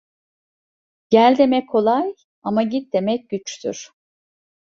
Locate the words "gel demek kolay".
1.11-2.09